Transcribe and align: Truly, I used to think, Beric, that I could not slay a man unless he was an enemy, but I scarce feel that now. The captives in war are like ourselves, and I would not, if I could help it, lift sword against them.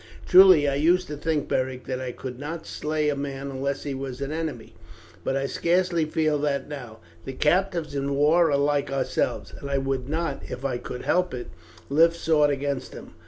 Truly, 0.25 0.67
I 0.67 0.73
used 0.73 1.05
to 1.09 1.15
think, 1.15 1.47
Beric, 1.47 1.85
that 1.85 2.01
I 2.01 2.11
could 2.11 2.39
not 2.39 2.65
slay 2.65 3.07
a 3.09 3.15
man 3.15 3.51
unless 3.51 3.83
he 3.83 3.93
was 3.93 4.19
an 4.19 4.31
enemy, 4.31 4.73
but 5.23 5.35
I 5.37 5.45
scarce 5.45 5.89
feel 5.89 6.39
that 6.39 6.67
now. 6.67 6.97
The 7.25 7.33
captives 7.33 7.93
in 7.93 8.15
war 8.15 8.49
are 8.51 8.57
like 8.57 8.91
ourselves, 8.91 9.53
and 9.59 9.69
I 9.69 9.77
would 9.77 10.09
not, 10.09 10.41
if 10.49 10.65
I 10.65 10.79
could 10.79 11.03
help 11.03 11.35
it, 11.35 11.51
lift 11.87 12.15
sword 12.15 12.49
against 12.49 12.93
them. 12.93 13.13